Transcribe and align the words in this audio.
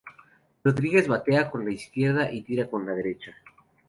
Rodríguez 0.63 1.07
batea 1.07 1.51
con 1.51 1.63
la 1.63 1.69
izquierda 1.71 2.31
y 2.31 2.41
tira 2.41 2.67
con 2.67 2.87
la 2.87 2.93
derecha. 2.93 3.35